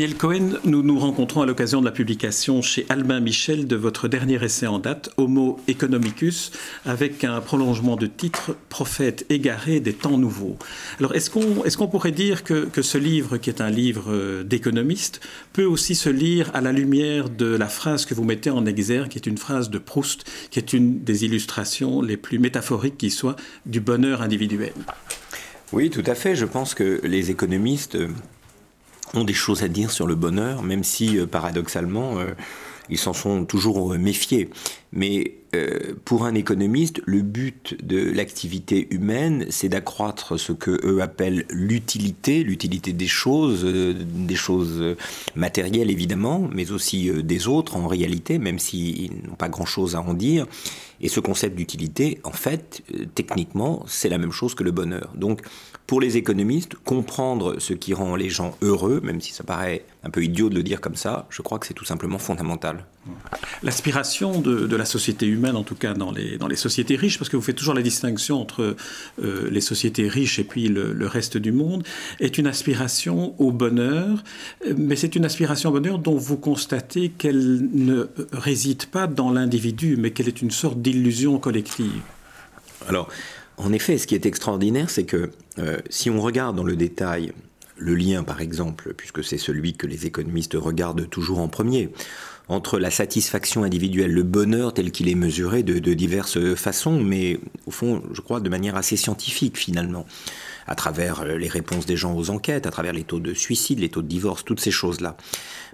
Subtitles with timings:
[0.00, 4.08] Daniel Cohen, nous nous rencontrons à l'occasion de la publication chez Albin Michel de votre
[4.08, 6.52] dernier essai en date, Homo economicus,
[6.86, 10.56] avec un prolongement de titre Prophète égaré des temps nouveaux.
[11.00, 14.42] Alors, est-ce qu'on est pourrait dire que, que, ce livre, qui est un livre euh,
[14.42, 15.20] d'économiste,
[15.52, 19.10] peut aussi se lire à la lumière de la phrase que vous mettez en exergue,
[19.10, 23.10] qui est une phrase de Proust, qui est une des illustrations les plus métaphoriques qui
[23.10, 23.36] soit
[23.66, 24.72] du bonheur individuel?
[25.74, 26.34] Oui, tout à fait.
[26.36, 27.98] Je pense que les économistes
[29.14, 32.32] ont des choses à dire sur le bonheur, même si euh, paradoxalement, euh,
[32.88, 34.50] ils s'en sont toujours méfiés.
[34.92, 41.00] Mais euh, pour un économiste, le but de l'activité humaine, c'est d'accroître ce que eux
[41.00, 44.96] appellent l'utilité, l'utilité des choses, des choses
[45.36, 50.14] matérielles évidemment, mais aussi des autres en réalité, même s'ils n'ont pas grand-chose à en
[50.14, 50.46] dire.
[51.00, 52.82] Et ce concept d'utilité, en fait,
[53.14, 55.12] techniquement, c'est la même chose que le bonheur.
[55.14, 55.40] Donc,
[55.86, 60.10] pour les économistes, comprendre ce qui rend les gens heureux, même si ça paraît un
[60.10, 62.86] peu idiot de le dire comme ça, je crois que c'est tout simplement fondamental.
[63.62, 67.28] L'aspiration de, la société humaine, en tout cas dans les, dans les sociétés riches, parce
[67.28, 68.76] que vous faites toujours la distinction entre
[69.22, 71.82] euh, les sociétés riches et puis le, reste du monde,
[72.20, 74.22] est une aspiration au bonheur,
[74.76, 79.96] mais c'est une aspiration au bonheur dont vous constatez qu'elle ne réside pas dans l'individu,
[79.96, 82.02] mais qu'elle est une sorte d'illusion collective.
[82.86, 83.08] Alors,
[83.56, 87.32] en effet, ce qui est extraordinaire, c'est que euh, si on regarde dans le détail
[87.76, 91.90] le lien, par exemple, puisque c'est celui que les économistes regardent toujours en premier,
[92.50, 97.70] entre la satisfaction individuelle, le bonheur tel qu'il est mesuré de, diverses façons, mais au
[97.70, 100.04] fond, je crois, de manière assez scientifique finalement,
[100.70, 103.90] à travers les réponses des gens aux enquêtes, à travers les taux de suicide, les
[103.90, 105.16] taux de divorce, toutes ces choses-là.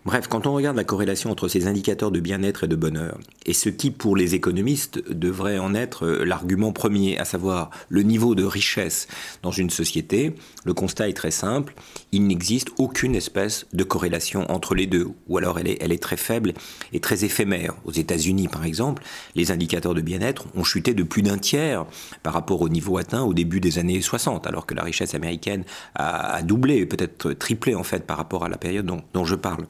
[0.06, 3.52] Bref, quand on regarde la corrélation entre ces indicateurs de bien-être et de bonheur, et
[3.52, 8.36] ce qui pour les économistes devrait en être euh, l'argument premier, à savoir le niveau
[8.36, 9.08] de richesse
[9.42, 11.74] dans une société, le constat est très simple,
[12.12, 16.02] il n'existe aucune espèce de corrélation entre les deux, ou alors elle est, elle est
[16.02, 16.54] très faible
[16.92, 17.74] et très éphémère.
[17.84, 19.02] Aux États-Unis, par exemple,
[19.34, 21.84] les indicateurs de bien-être ont chuté de plus d'un tiers
[22.22, 25.64] par rapport au niveau atteint au début des années 60, alors que la richesse américaine
[25.94, 29.66] a, doublé, peut-être triplé en fait par rapport à la période dont je parle.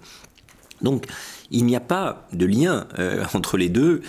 [0.82, 1.06] Donc,
[1.50, 4.03] il n'y a pas de lien euh, entre les deux.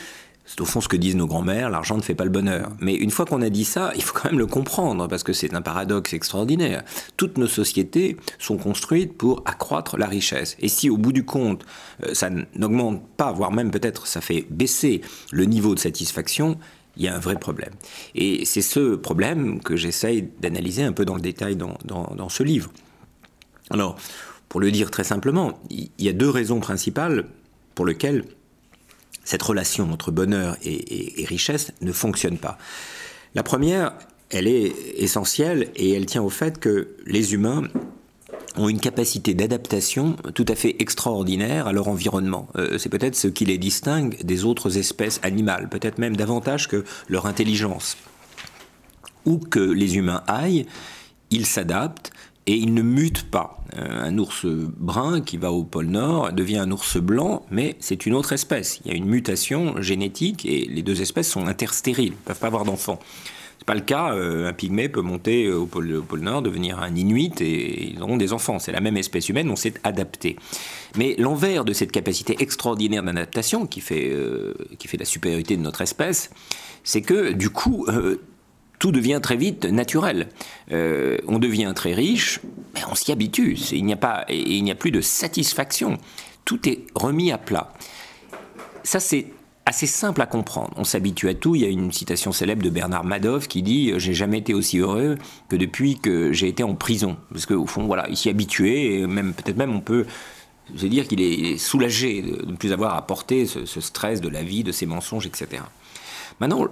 [0.46, 2.72] C'est au fond ce que disent nos grands-mères, l'argent ne fait pas le bonheur.
[2.80, 5.34] Mais une fois qu'on a dit ça, il faut quand même le comprendre, parce que
[5.34, 6.84] c'est un paradoxe extraordinaire.
[7.18, 10.56] Toutes nos sociétés sont construites pour accroître la richesse.
[10.60, 11.66] Et si au bout du compte,
[12.06, 15.02] euh, ça n'augmente pas, voire même peut-être ça fait baisser
[15.32, 16.58] le niveau de satisfaction,
[16.98, 17.74] il y a un vrai problème.
[18.16, 22.44] Et c'est ce problème que j'essaye d'analyser un peu dans le détail dans, dans ce
[22.44, 22.72] livre.
[23.70, 23.98] Alors,
[24.50, 27.26] pour le dire très simplement, il y a deux raisons principales
[27.76, 28.24] pour lesquelles
[29.24, 32.58] cette relation entre bonheur et, richesse ne fonctionne pas.
[33.36, 33.92] La première,
[34.30, 37.64] elle est essentielle et elle tient au fait que les humains
[38.58, 42.48] ont une capacité d'adaptation tout à fait extraordinaire à leur environnement.
[42.58, 46.84] Euh, c'est peut-être ce qui les distingue des autres espèces animales, peut-être même davantage que
[47.08, 47.98] leur intelligence.
[49.26, 50.66] Où que les humains aillent,
[51.30, 52.12] ils s'adaptent
[52.48, 53.58] et il ne mute pas.
[53.78, 58.06] Euh, un ours brun qui va au pôle Nord devient un ours blanc, mais c'est
[58.06, 58.80] une autre espèce.
[58.86, 62.48] Il y a une mutation génétique et les deux espèces sont interstériles, ne peuvent pas
[62.48, 63.00] avoir d'enfants.
[63.60, 64.14] C'est pas le cas.
[64.14, 68.02] Euh, un pygmée peut monter au pôle, au pôle, Nord, devenir un inuit et ils
[68.02, 68.60] auront des enfants.
[68.60, 70.38] C'est la même espèce humaine, on s'est adapté.
[70.96, 75.62] Mais l'envers de cette capacité extraordinaire d'adaptation qui fait euh, qui fait la supériorité de
[75.62, 76.30] notre espèce,
[76.84, 77.86] c'est que du coup
[78.80, 80.30] tout devient très vite naturel.
[80.72, 82.40] Euh, on devient très riche,
[82.74, 83.58] mais on s'y habitue.
[83.72, 85.98] Il n'y a il n'y a plus de satisfaction.
[86.46, 87.74] Tout est remis à plat.
[88.84, 89.28] Ça, c'est
[89.68, 90.72] assez simple à comprendre.
[90.78, 91.54] On s'habitue à tout.
[91.56, 94.80] Il y a une citation célèbre de Bernard Madoff qui dit J'ai jamais été aussi
[94.80, 95.18] heureux
[95.50, 97.18] que depuis que j'ai été en prison.
[97.32, 100.06] Parce qu'au fond, voilà, il s'y habitué, et même, peut-être même on peut
[100.76, 104.30] se dire qu'il est soulagé de ne plus avoir à porter ce, ce stress de
[104.30, 105.62] la vie, de ses mensonges, etc.
[106.40, 106.66] Maintenant,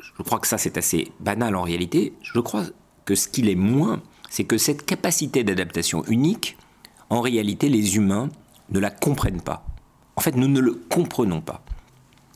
[0.00, 2.64] je crois que ça c'est assez banal en réalité, je crois
[3.04, 6.56] que ce qu'il est moins, c'est que cette capacité d'adaptation unique,
[7.10, 8.28] en réalité les humains
[8.70, 9.64] ne la comprennent pas.
[10.16, 11.64] En fait, nous ne le comprenons pas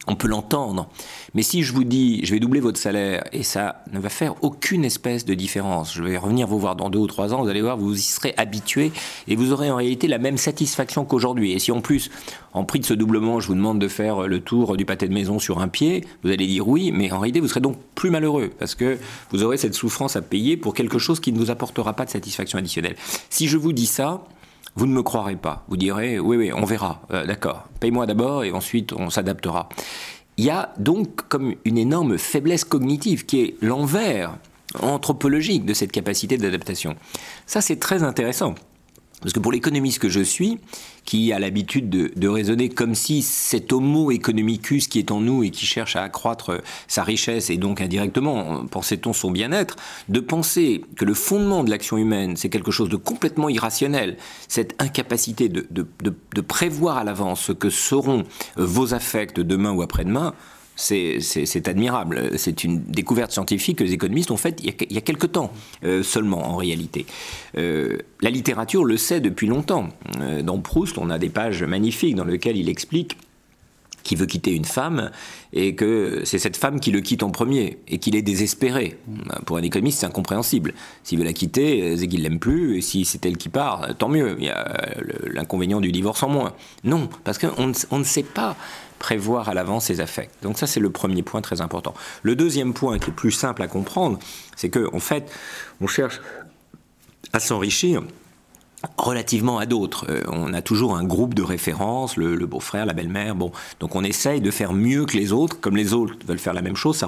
[0.07, 0.89] on peut l'entendre.
[1.35, 4.35] Mais si je vous dis, je vais doubler votre salaire et ça ne va faire
[4.43, 7.49] aucune espèce de différence, je vais revenir vous voir dans deux ou trois ans, vous
[7.49, 8.93] allez voir, vous y serez habitué
[9.29, 11.53] et vous aurez en réalité la même satisfaction qu'aujourd'hui.
[11.53, 12.11] Et si en plus,
[12.53, 15.15] en prix de ce doublement, je vous demande de faire le tour du pâté de
[15.15, 18.11] maison sur un pied, vous allez dire oui, mais en réalité, vous serez donc plus
[18.11, 18.99] malheureux parce que
[19.31, 22.11] vous aurez cette souffrance à payer pour quelque chose qui ne vous apportera pas de
[22.11, 22.97] satisfaction additionnelle.
[23.31, 24.25] Si je vous dis ça,
[24.77, 25.65] vous ne me croirez pas.
[25.69, 27.03] Vous direz, oui, oui, on verra.
[27.11, 27.65] Euh, d'accord.
[27.81, 29.69] Paye-moi d'abord et ensuite on s'adaptera.
[30.39, 34.35] Il y a donc comme une énorme faiblesse cognitive qui est l'envers
[34.81, 36.97] anthropologique de cette capacité d'adaptation.
[37.47, 38.55] Ça, c'est très intéressant.
[39.23, 40.59] Parce que pour l'économiste que je suis,
[41.05, 45.51] qui a l'habitude de, raisonner comme si cet homo economicus qui est en nous et
[45.51, 49.77] qui cherche à accroître sa richesse et donc indirectement, pensait-on, son bien-être,
[50.09, 54.17] de penser que le fondement de l'action humaine, c'est quelque chose de complètement irrationnel,
[54.49, 58.25] cette incapacité de, de prévoir à l'avance ce que seront
[58.57, 60.35] vos affects demain ou après-demain,
[60.77, 62.33] c'est admirable.
[62.37, 65.53] C'est une découverte scientifique que les économistes ont faite il, y a, quelque temps
[65.85, 67.07] euh, seulement, en réalité.
[67.57, 69.89] Euh, la littérature le sait depuis longtemps.
[70.21, 73.17] Euh, dans Proust, on a des pages magnifiques dans lesquelles il explique
[74.03, 75.11] qu'il veut quitter une femme
[75.53, 78.99] et que c'est cette femme qui le quitte en premier et qu'il est désespéré.
[79.47, 80.75] Pour un économiste, c'est incompréhensible.
[81.05, 84.09] S'il veut la quitter, c'est qu'il l'aime plus, et si c'est elle qui part, tant
[84.09, 84.37] mieux.
[84.39, 84.77] Il y a
[85.27, 86.55] l'inconvénient du divorce en moins.
[86.85, 88.57] Non, parce qu'on ne sait pas
[88.99, 90.31] prévoir à l'avance ses affects.
[90.43, 91.93] Donc ça, c'est le premier point très important.
[92.23, 94.19] Le deuxième point, qui est plus simple à comprendre,
[94.57, 95.31] c'est qu'en en fait,
[95.81, 96.21] on cherche
[97.33, 98.03] à s'enrichir
[98.97, 100.07] relativement à d'autres.
[100.09, 103.53] Euh, on a toujours un groupe de référence, le, beau-frère, la belle-mère, bon.
[103.81, 106.63] Donc on essaye de faire mieux que les autres, comme les autres veulent faire la
[106.63, 107.07] même chose, ça,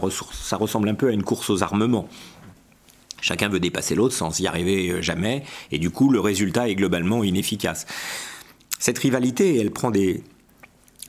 [0.57, 2.09] ressemble un peu à une course aux armements.
[3.21, 6.75] Chacun veut dépasser l'autre sans y arriver euh, jamais, et du coup le résultat est
[6.75, 7.87] globalement inefficace.
[8.79, 10.23] Cette rivalité, elle prend des,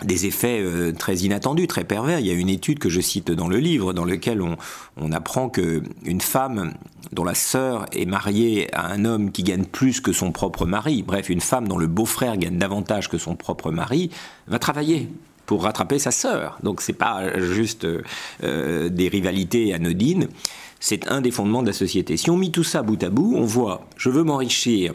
[0.03, 2.19] des effets euh, très inattendus, très pervers.
[2.19, 4.57] Il y a une étude que je cite dans le livre, dans lequel on,
[4.97, 6.74] on apprend qu'une femme
[7.12, 11.03] dont la sœur est mariée à un homme qui gagne plus que son propre mari,
[11.03, 14.09] bref, une femme dont le beau-frère gagne davantage que son propre mari,
[14.47, 15.07] va travailler
[15.45, 16.57] pour rattraper sa sœur.
[16.63, 17.88] Donc c'est pas juste
[18.44, 20.27] euh, des rivalités anodines,
[20.80, 22.18] c'est un des fondements de la société.
[22.18, 24.94] Si on met tout ça bout à bout, on voit, je veux m'enrichir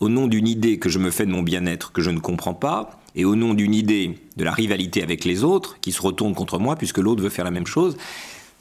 [0.00, 2.54] au nom d'une idée que je me fais de mon bien-être que je ne comprends
[2.54, 6.34] pas, et au nom d'une idée de la rivalité avec les autres, qui se retourne
[6.34, 7.96] contre moi puisque l'autre veut faire la même chose,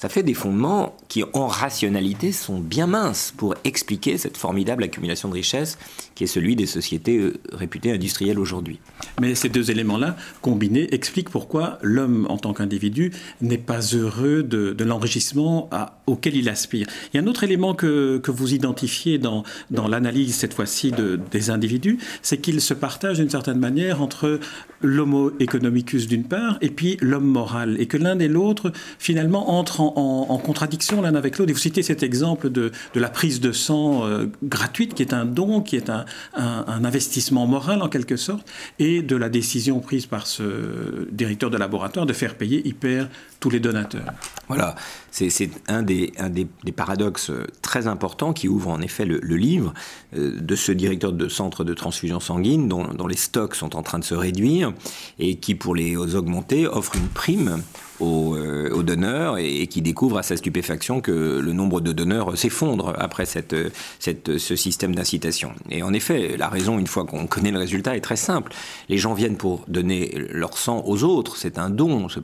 [0.01, 5.29] ça fait des fondements qui, en rationalité, sont bien minces pour expliquer cette formidable accumulation
[5.29, 5.77] de richesses
[6.15, 8.79] qui est celui des sociétés euh, réputées industrielles aujourd'hui.
[9.19, 13.11] Mais ces deux éléments-là, combinés, expliquent pourquoi l'homme, en tant qu'individu,
[13.41, 15.69] n'est pas heureux de, l'enrichissement
[16.07, 16.87] auquel il aspire.
[17.13, 20.91] Il y a un autre élément que, que vous identifiez dans, dans l'analyse, cette fois-ci,
[20.91, 24.39] de, des individus, c'est qu'ils se partagent d'une certaine manière entre
[24.81, 29.81] l'homo economicus d'une part et puis l'homme moral, et que l'un et l'autre, finalement, entrent
[29.81, 31.49] en, contradiction l'un avec l'autre.
[31.49, 35.25] Et vous citez cet exemple de, la prise de sang euh, gratuite, qui est un
[35.25, 38.47] don, qui est un, investissement moral en quelque sorte,
[38.79, 43.09] et de la décision prise par ce directeur de laboratoire de faire payer hyper
[43.39, 44.13] tous les donateurs.
[44.47, 44.75] Voilà,
[45.11, 45.29] c'est
[45.67, 49.73] un, des, un des, paradoxes très importants qui ouvre en effet le, livre
[50.15, 53.83] euh, de ce directeur de centre de transfusion sanguine dont, dont, les stocks sont en
[53.83, 54.73] train de se réduire
[55.19, 57.61] et qui, pour les augmenter, offre une prime
[58.01, 62.93] euh, aux, donneurs et, qui découvre à sa stupéfaction que le nombre de donneurs s'effondre
[62.97, 63.55] après cette,
[63.99, 65.51] ce système d'incitation.
[65.69, 68.53] Et en effet, la raison, une fois qu'on connaît le résultat, est très simple.
[68.89, 72.21] Les gens viennent pour donner leur sang aux autres, c'est un don, c'est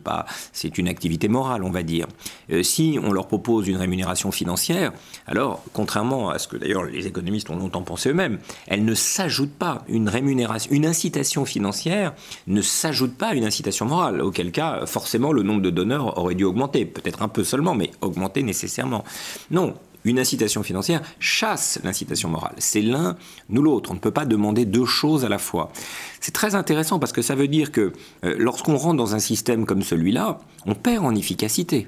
[0.53, 2.07] c'est une activité morale, on va dire.
[2.51, 4.91] Euh, si on leur propose une rémunération financière,
[5.25, 9.51] alors, contrairement à ce que d'ailleurs les économistes ont longtemps pensé eux-mêmes, elle ne s'ajoute
[9.51, 12.13] pas une rémunération, une incitation financière
[12.48, 16.36] ne s'ajoute pas à une incitation morale, auquel cas, forcément, le nombre de donneurs aurait
[16.36, 19.03] dû augmenter, peut-être un peu seulement, mais augmenter nécessairement.
[19.51, 22.55] Non, une incitation financière chasse l'incitation morale.
[22.57, 23.17] C'est l'un
[23.50, 23.91] ou l'autre.
[23.91, 25.71] On ne peut pas demander deux choses à la fois.
[26.19, 27.93] C'est très intéressant parce que ça veut dire que
[28.24, 31.88] euh, lorsqu'on rentre dans un système comme celui-là, on perd en efficacité.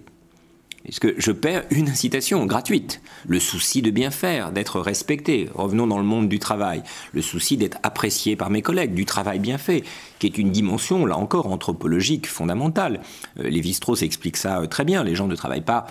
[0.86, 3.01] Est-ce que je perds une incitation gratuite?
[3.27, 5.50] Le souci de bien faire, d'être respecté.
[5.53, 6.83] Revenons dans le monde du travail.
[7.12, 9.83] Le souci d'être apprécié par mes collègues, du travail bien fait,
[10.19, 13.01] qui est une dimension, là encore, anthropologique fondamentale.
[13.39, 15.03] Euh, Lévi-Strauss explique ça euh, très bien.
[15.03, 15.88] Les gens ne travaillent pas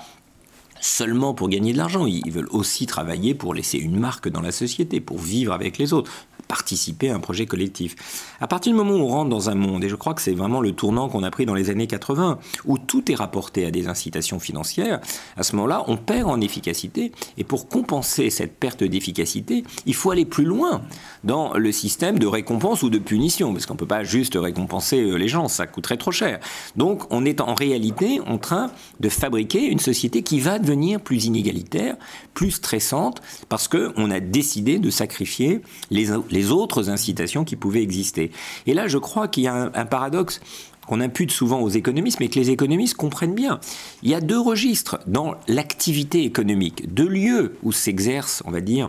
[0.80, 2.06] seulement pour gagner de l'argent.
[2.06, 5.92] Ils veulent aussi travailler pour laisser une marque dans la société, pour vivre avec les
[5.92, 6.10] autres
[6.48, 7.94] participer à un projet collectif.
[8.40, 10.32] À partir du moment où on rentre dans un monde, et je crois que c'est
[10.32, 13.70] vraiment le tournant qu'on a pris dans les années 80, où tout est rapporté à
[13.70, 15.00] des incitations financières,
[15.36, 20.10] à ce moment-là, on perd en efficacité, et pour compenser cette perte d'efficacité, il faut
[20.10, 20.82] aller plus loin
[21.24, 25.00] dans le système de récompense ou de punition, parce qu'on ne peut pas juste récompenser
[25.00, 26.40] euh, les gens, ça coûterait trop cher.
[26.76, 31.26] Donc on est en réalité en train de fabriquer une société qui va devenir plus
[31.26, 31.96] inégalitaire,
[32.34, 38.30] plus stressante, parce qu'on a décidé de sacrifier les, les autres incitations qui pouvaient exister.
[38.66, 40.40] Et là, je crois qu'il y a un, paradoxe
[40.86, 43.58] qu'on impute souvent aux économistes, mais que les économistes comprennent bien.
[44.04, 48.88] Il y a deux registres dans l'activité économique, deux lieux où s'exerce, on va dire,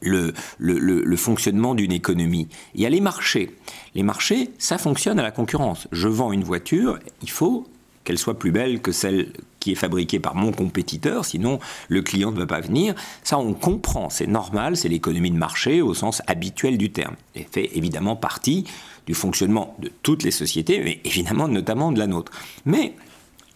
[0.00, 2.48] le, le, fonctionnement d'une économie.
[2.74, 3.56] Il y a les marchés.
[3.94, 5.88] Les marchés, ça fonctionne à la concurrence.
[5.92, 7.66] Je vends une voiture, il faut
[8.04, 12.32] qu'elle soit plus belle que celle qui est fabriquée par mon compétiteur, sinon le client
[12.32, 12.94] ne va pas venir.
[13.22, 17.14] Ça, on comprend, c'est normal, c'est l'économie de marché au sens habituel du terme.
[17.34, 18.64] Elle fait évidemment partie
[19.06, 22.32] du fonctionnement de toutes les sociétés, mais évidemment notamment de la nôtre.
[22.64, 22.94] Mais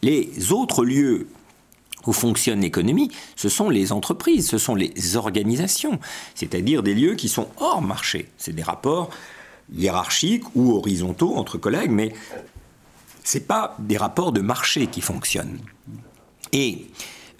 [0.03, 1.27] les autres lieux
[2.07, 5.99] où fonctionne l'économie, ce sont les entreprises, ce sont les organisations,
[6.37, 8.29] c'est-à-dire des lieux qui sont hors marché.
[8.39, 9.11] C'est des rapports
[9.75, 12.13] hiérarchiques ou horizontaux entre collègues, mais
[13.27, 15.59] ce pas des rapports de marché qui fonctionnent.
[16.53, 16.87] Et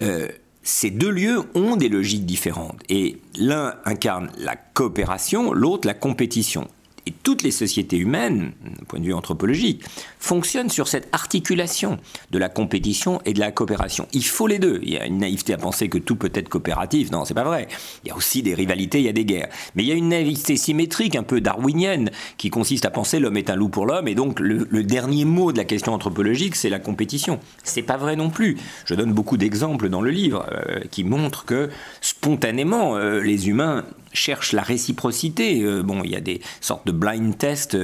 [0.01, 0.27] euh,
[0.61, 2.81] ces deux lieux ont des logiques différentes.
[2.89, 6.67] Et l'un incarne la coopération, l'autre la compétition.
[7.07, 9.81] Et toutes les sociétés humaines, d'un point de vue anthropologique,
[10.19, 11.99] fonctionnent sur cette articulation
[12.31, 14.09] de la compétition et de la coopération.
[14.11, 14.81] Il faut les deux.
[14.83, 17.09] Il y a une naïveté à penser que tout peut être coopératif.
[17.09, 17.69] Non, c'est pas vrai.
[18.03, 19.47] Il y a aussi des rivalités, il y a des guerres.
[19.75, 23.37] Mais il y a une naïveté symétrique, un peu darwinienne, qui consiste à penser l'homme
[23.37, 24.09] est un loup pour l'homme.
[24.09, 27.39] Et donc, le, dernier mot de la question anthropologique, c'est la compétition.
[27.63, 28.57] C'est pas vrai non plus.
[28.83, 31.69] Je donne beaucoup d'exemples dans le livre euh, qui montrent que
[32.01, 33.85] spontanément, euh, les humains
[34.17, 35.61] cherche la réciprocité.
[35.61, 37.77] Euh, bon, il y a des sortes de blind tests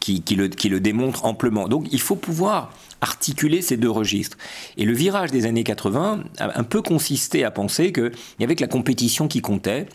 [0.00, 1.68] qui, le, qui le démontrent amplement.
[1.68, 4.38] Donc il faut pouvoir articuler ces deux registres.
[4.76, 8.56] Et le virage des années 80 a un peu consisté à penser qu'il n'y avait
[8.56, 9.86] que la compétition qui comptait,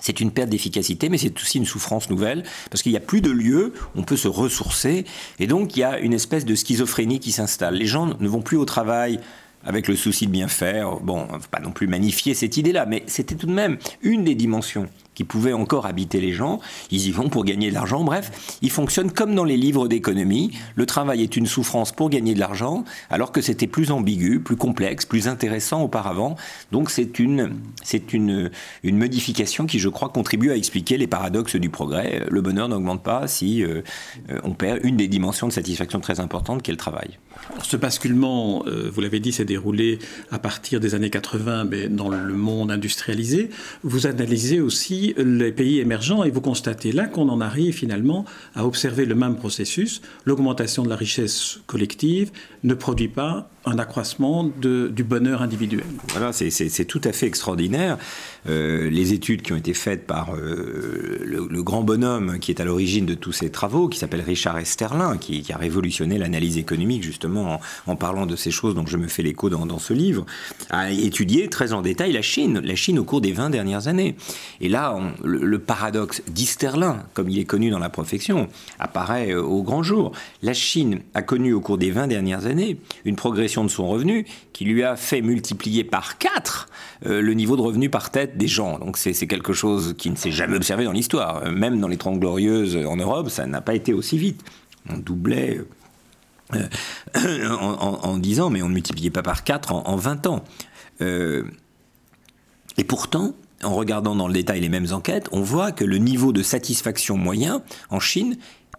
[0.00, 3.22] c'est une perte d'efficacité, mais c'est aussi une souffrance nouvelle, parce qu'il n'y a plus
[3.22, 5.04] de lieu, on peut se ressourcer,
[5.38, 7.74] et donc il y a une espèce de schizophrénie qui s'installe.
[7.74, 9.18] Les gens ne vont plus au travail
[9.64, 11.00] avec le souci de bien faire.
[11.00, 14.24] Bon, on ne pas non plus magnifier cette idée-là, mais c'était tout de même une
[14.24, 16.60] des dimensions qui pouvaient encore habiter les gens.
[16.92, 18.04] Ils y vont pour gagner de l'argent.
[18.04, 18.30] Bref,
[18.62, 20.52] ils fonctionnent comme dans les livres d'économie.
[20.76, 24.56] Le travail est une souffrance pour gagner de l'argent, alors que c'était plus ambigu, plus
[24.56, 26.36] complexe, plus intéressant auparavant.
[26.70, 28.50] Donc c'est une, c'est une,
[28.84, 32.26] une modification qui, je crois, contribue à expliquer les paradoxes du progrès.
[32.30, 33.80] Le bonheur n'augmente pas si euh,
[34.44, 37.18] on perd une des dimensions de satisfaction très importantes qui est le travail.
[37.62, 39.98] Ce basculement, euh, vous l'avez dit, s'est déroulé
[40.30, 43.48] à partir des années 80, mais dans le monde industrialisé.
[43.82, 48.66] Vous analysez aussi les pays émergents et vous constatez là qu'on en arrive finalement à
[48.66, 50.00] observer le même processus.
[50.24, 52.30] L'augmentation de la richesse collective
[52.64, 55.84] ne produit pas un accroissement du bonheur individuel.
[56.12, 57.98] Voilà, c'est tout à fait extraordinaire.
[58.48, 62.64] Euh, les études qui ont été faites par euh, le, grand bonhomme qui est à
[62.64, 67.60] l'origine de tous ces travaux, qui s'appelle Richard Esterlin, qui, a révolutionné l'analyse économique justement
[67.88, 70.24] en, parlant de ces choses dont je me fais l'écho dans, ce livre,
[70.70, 74.14] a étudié très en détail la Chine, la Chine au cours des 20 dernières années.
[74.60, 79.42] Et là, le, le, paradoxe d'Esterlin, comme il est connu dans la profession, apparaît euh,
[79.42, 80.12] au grand jour.
[80.42, 84.26] La Chine a connu au cours des 20 dernières années une progression de son revenu
[84.52, 86.68] qui lui a fait multiplier par 4
[87.06, 88.78] euh, le niveau de revenu par tête des gens.
[88.78, 91.42] Donc c'est quelque chose qui ne s'est jamais observé dans l'histoire.
[91.44, 94.42] Euh, même dans les Trente Glorieuses en Europe, ça n'a pas été aussi vite.
[94.88, 95.60] On doublait
[96.54, 96.68] euh,
[97.50, 100.44] en, en, 10 ans, mais on ne multipliait pas par 4 en, en 20 ans.
[101.00, 106.32] et pourtant, en regardant dans le détail les mêmes enquêtes, on voit que le niveau
[106.32, 108.36] de satisfaction moyen en Chine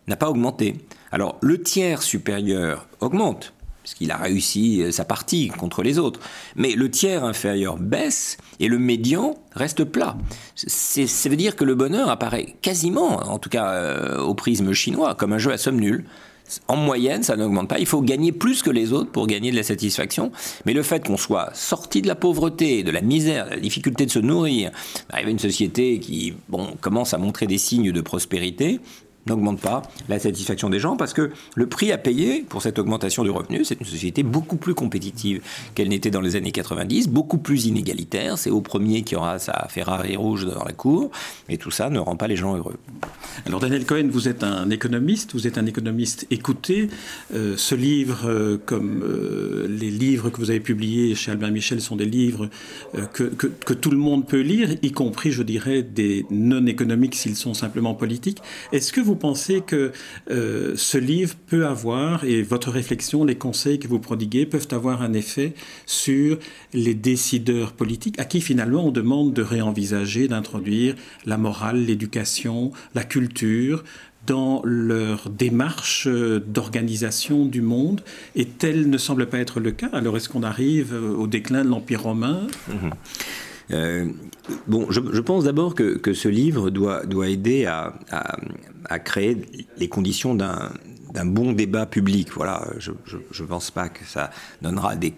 [0.07, 0.75] n'a pas augmenté.
[1.11, 3.53] Alors le tiers supérieur augmente,
[3.87, 6.19] parce qu'il a réussi euh, sa partie contre les autres.
[6.57, 10.17] Mais le tiers inférieur baisse et le médian reste plat.
[10.57, 15.15] Ça veut dire que le bonheur apparaît quasiment, en tout cas euh, au prisme chinois,
[15.15, 16.03] comme un jeu à somme nulle.
[16.67, 17.79] En moyenne, ça n'augmente pas.
[17.79, 20.33] Il faut gagner plus que les autres pour gagner de la satisfaction.
[20.65, 24.05] Mais le fait qu'on soit sorti de la pauvreté, de la misère, de la difficulté
[24.05, 24.71] de se nourrir,
[25.09, 26.33] arrive à une société qui
[26.81, 28.81] commence à montrer des signes de prospérité,
[29.27, 33.23] n'augmente pas la satisfaction des gens parce que le prix à payer pour cette augmentation
[33.23, 35.41] du revenu, c'est une société beaucoup plus compétitive
[35.75, 38.37] qu'elle n'était dans les années 90, beaucoup plus inégalitaire.
[38.37, 41.11] C'est au premier qui aura sa Ferrari rouge dans la cour
[41.49, 42.77] et tout ça ne rend pas les gens heureux.
[43.47, 46.89] Alors Daniel Cohen, vous êtes un économiste, vous êtes un économiste écouté.
[47.33, 51.79] Euh, ce livre, euh, comme euh, les livres que vous avez publiés chez Albin Michel,
[51.79, 52.49] sont des livres
[53.13, 57.53] que, que, tout le monde peut lire, y compris, je dirais, des non-économiques s'ils sont
[57.53, 58.39] simplement politiques.
[58.73, 59.93] Est-ce que vous pensez que
[60.29, 65.13] ce livre peut avoir, et votre réflexion, les conseils que vous prodiguez, peuvent avoir un
[65.13, 65.53] effet
[65.85, 66.37] sur
[66.73, 73.03] les décideurs politiques, à qui finalement on demande de réenvisager, d'introduire la morale, l'éducation, la
[73.03, 73.36] culture
[74.25, 78.01] dans leur démarche d'organisation du monde,
[78.35, 79.89] et tel ne semble pas être le cas.
[79.93, 82.47] Alors est-ce qu'on arrive au déclin de l'Empire romain?
[82.67, 82.89] Mmh
[83.71, 84.05] euh,
[84.67, 89.37] bon, je, pense d'abord que, ce livre doit, aider à, créer
[89.77, 92.29] les conditions d'un bon débat public.
[92.33, 94.29] Voilà, je ne pense pas que ça
[94.61, 95.13] donnera des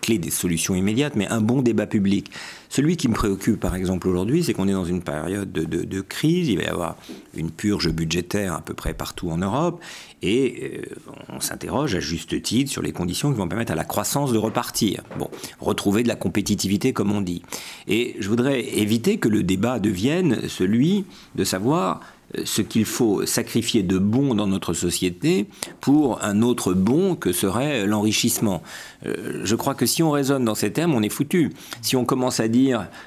[0.00, 2.30] clés, des solutions immédiates, mais un bon débat public.
[2.68, 6.48] Celui qui me préoccupe, par exemple, aujourd'hui, c'est qu'on est dans une période de, crise.
[6.48, 6.96] Il va y avoir
[7.34, 9.80] une purge budgétaire à peu près partout en Europe.
[10.22, 10.94] Et euh,
[11.28, 14.38] on s'interroge à juste titre sur les conditions qui vont permettre à la croissance de
[14.38, 15.02] repartir.
[15.18, 17.42] Bon, retrouver de la compétitivité, comme on dit.
[17.86, 21.04] Et je voudrais éviter que le débat devienne celui
[21.36, 22.00] de savoir
[22.44, 25.46] ce qu'il faut sacrifier de bon dans notre société
[25.80, 28.62] pour un autre bon que serait l'enrichissement.
[29.06, 31.52] Euh, je crois que si on raisonne dans ces termes, on est foutu.
[31.80, 32.57] Si on commence à dire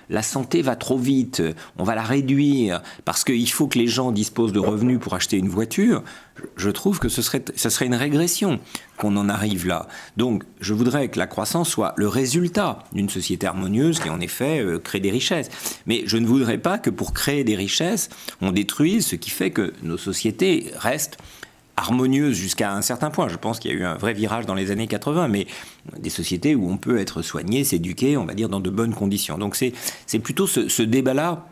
[0.10, 1.42] la santé va trop vite,
[1.78, 5.38] on va la réduire parce qu'il faut que les gens disposent de revenus pour acheter
[5.38, 6.04] une voiture,
[6.56, 8.60] je trouve que ce serait, serait une régression
[8.98, 9.88] qu'on en arrive là.
[10.18, 14.60] Donc, je voudrais que la croissance soit le résultat d'une société harmonieuse qui, en effet,
[14.60, 15.50] euh, crée des richesses.
[15.86, 18.10] Mais je ne voudrais pas que pour créer des richesses,
[18.42, 21.18] on détruise ce qui fait que nos sociétés restent
[21.78, 23.28] harmonieuses jusqu'à un certain point.
[23.28, 25.48] Je pense qu'il y a eu un vrai virage dans les années 80, mais
[25.98, 29.38] des sociétés où on peut être soigné, s'éduquer, on va dire, dans de bonnes conditions.
[29.38, 31.46] Donc c'est plutôt ce, ce débat-là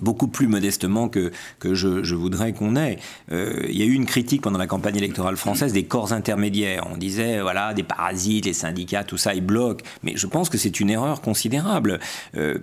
[0.00, 2.98] beaucoup plus modestement que, que je, voudrais qu'on ait.
[3.32, 6.86] Euh, il y a eu une critique pendant la campagne électorale française des corps intermédiaires.
[6.92, 9.84] On disait, voilà, des parasites, les syndicats, tout ça, ils bloquent.
[10.02, 12.00] Mais je pense que c'est une erreur considérable.
[12.36, 12.58] Euh,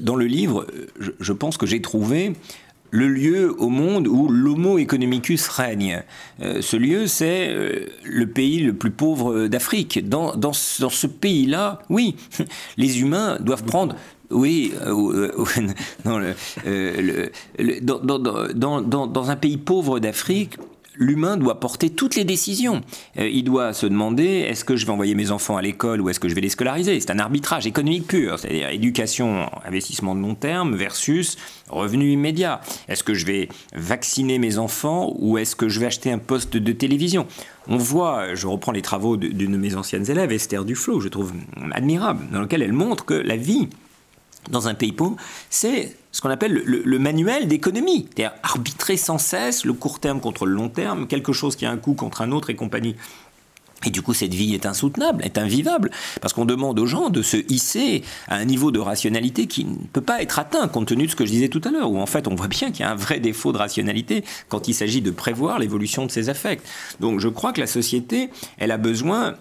[0.00, 0.66] dans le livre,
[0.98, 2.32] je, pense que j'ai trouvé
[2.90, 6.02] le lieu au monde où l'homo economicus règne.
[6.42, 7.54] Euh, ce lieu, c'est
[8.04, 10.08] le pays le plus pauvre d'Afrique.
[10.08, 12.16] Dans, dans, dans ce pays-là, oui,
[12.76, 13.96] les humains doivent prendre
[14.30, 14.72] oui,
[16.04, 16.20] dans,
[19.30, 20.58] un pays pauvre d'Afrique,
[20.98, 22.82] l'humain doit porter toutes les décisions.
[23.18, 26.08] Euh, il doit se demander est-ce que je vais envoyer mes enfants à l'école ou
[26.08, 26.98] est-ce que je vais les scolariser?
[27.00, 31.36] C'est un arbitrage économique pur, c'est-à-dire éducation, investissement de long terme versus
[31.68, 32.60] revenu immédiat.
[32.88, 36.56] Est-ce que je vais vacciner mes enfants ou est-ce que je vais acheter un poste
[36.56, 37.26] de télévision?
[37.68, 41.32] On voit, je reprends les travaux d'une de mes anciennes élèves, Esther Duflo, je trouve
[41.72, 43.68] admirable, dans lequel elle montre que la vie
[44.50, 45.16] dans un pays pauvre,
[45.50, 50.46] c'est ce qu'on appelle le, manuel d'économie, c'est-à-dire arbitrer sans cesse le court terme contre
[50.46, 52.96] le long terme, quelque chose qui a un coût contre un autre et compagnie.
[53.84, 55.90] Et du coup, cette vie est insoutenable, est invivable,
[56.22, 59.76] parce qu'on demande aux gens de se hisser à un niveau de rationalité qui ne
[59.92, 61.98] peut pas être atteint, compte tenu de ce que je disais tout à l'heure, où
[61.98, 64.74] en fait on voit bien qu'il y a un vrai défaut de rationalité quand il
[64.74, 66.62] s'agit de prévoir l'évolution de ses affects.
[66.98, 69.34] Donc je crois que la société, elle a besoin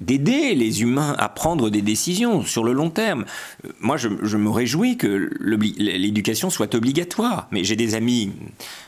[0.00, 3.24] d'aider les humains à prendre des décisions sur le long terme.
[3.64, 8.30] Euh, moi, je, me réjouis que l'éducation soit obligatoire, mais j'ai des amis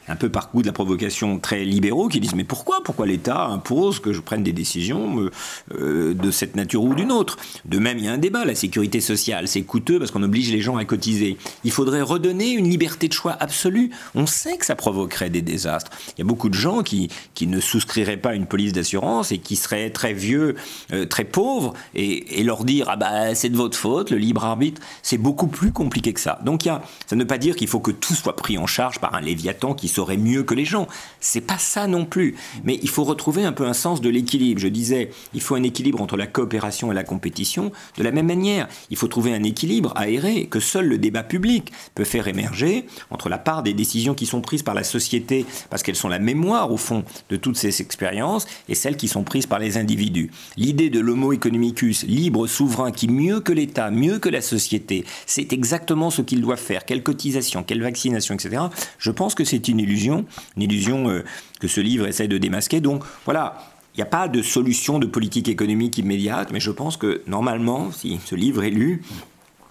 [0.08, 2.82] un peu par coup de la provocation très libéraux qui disent mais pourquoi?
[2.84, 5.30] Pourquoi l'État impose que je prenne des décisions euh,
[5.74, 7.36] euh, de cette nature ou d'une autre?
[7.64, 10.50] De même, il y a un débat, la sécurité sociale, c'est coûteux parce qu'on oblige
[10.50, 11.36] les gens à cotiser.
[11.64, 13.90] Il faudrait redonner une liberté de choix absolue.
[14.14, 15.90] On sait que ça provoquerait des désastres.
[16.16, 19.32] Il y a beaucoup de gens qui, qui ne souscriraient pas à une police d'assurance
[19.32, 20.56] et qui seraient très vieux,
[21.04, 25.18] très pauvres et, leur dire ah bah c'est de votre faute, le libre arbitre, c'est
[25.18, 26.40] beaucoup plus compliqué que ça.
[26.44, 28.66] Donc y a, ça ne veut pas dire qu'il faut que tout soit pris en
[28.66, 30.86] charge par un léviathan qui se mieux que les gens.
[31.20, 32.36] C'est pas ça non plus.
[32.64, 34.60] Mais il faut retrouver un peu un sens de l'équilibre.
[34.60, 37.72] Je disais, il faut un équilibre entre la coopération et la compétition.
[37.98, 41.72] De la même manière, il faut trouver un équilibre aéré que seul le débat public
[41.94, 45.82] peut faire émerger entre la part des décisions qui sont prises par la société, parce
[45.82, 49.46] qu'elles sont la mémoire au fond de toutes ces expériences, et celles qui sont prises
[49.46, 50.30] par les individus.
[50.56, 55.52] L'idée de l'homo economicus, libre, souverain, qui mieux que l'État, mieux que la société, c'est
[55.52, 56.84] exactement ce qu'il doit faire.
[56.84, 58.64] Quelle cotisation, quelle vaccination, etc.
[58.98, 60.26] Je pense que c'est une illusion,
[60.56, 61.24] une illusion euh,
[61.60, 62.80] que ce livre essaie de démasquer.
[62.80, 63.58] Donc voilà,
[63.94, 67.90] il n'y a pas de solution de politique économique immédiate, mais je pense que normalement,
[67.92, 69.02] si ce livre est lu,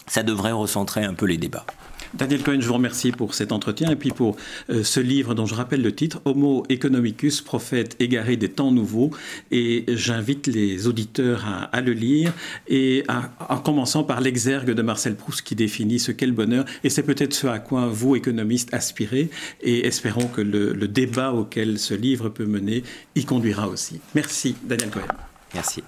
[0.08, 1.66] ça devrait recentrer un peu les débats.
[2.13, 4.36] Daniel Cohen, je vous remercie pour cet entretien et puis pour
[4.69, 9.12] euh, ce livre dont je rappelle le titre, Homo economicus, prophète égaré des temps nouveaux.
[9.52, 12.34] Et j'invite les auditeurs à, le lire
[12.67, 16.65] et en commençant par l'exergue de Marcel Proust qui définit ce qu'est le bonheur.
[16.84, 19.30] Et c'est peut-être ce à quoi vous, économistes, aspirez.
[19.62, 22.84] Et espérons que le, le débat auquel ce livre peut mener
[23.15, 24.02] y conduira aussi.
[24.15, 25.06] Merci, Daniel Cohen.
[25.54, 25.84] Merci.